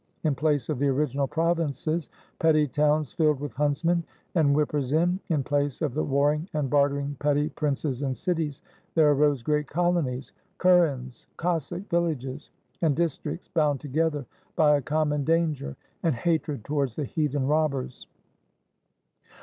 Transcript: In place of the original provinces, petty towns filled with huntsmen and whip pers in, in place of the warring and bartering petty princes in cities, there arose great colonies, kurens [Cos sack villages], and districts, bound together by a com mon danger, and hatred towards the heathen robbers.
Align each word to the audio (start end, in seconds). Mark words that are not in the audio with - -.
In 0.23 0.33
place 0.33 0.67
of 0.67 0.79
the 0.79 0.87
original 0.87 1.27
provinces, 1.27 2.09
petty 2.39 2.67
towns 2.67 3.13
filled 3.13 3.39
with 3.39 3.53
huntsmen 3.53 4.03
and 4.33 4.55
whip 4.55 4.69
pers 4.69 4.93
in, 4.93 5.19
in 5.29 5.43
place 5.43 5.79
of 5.79 5.93
the 5.93 6.03
warring 6.03 6.49
and 6.55 6.71
bartering 6.71 7.15
petty 7.19 7.49
princes 7.49 8.01
in 8.01 8.15
cities, 8.15 8.63
there 8.95 9.11
arose 9.11 9.43
great 9.43 9.67
colonies, 9.67 10.31
kurens 10.57 11.27
[Cos 11.37 11.65
sack 11.67 11.87
villages], 11.91 12.49
and 12.81 12.95
districts, 12.95 13.47
bound 13.49 13.79
together 13.79 14.25
by 14.55 14.75
a 14.75 14.81
com 14.81 15.09
mon 15.09 15.23
danger, 15.23 15.75
and 16.01 16.15
hatred 16.15 16.65
towards 16.65 16.95
the 16.95 17.05
heathen 17.05 17.45
robbers. 17.45 18.07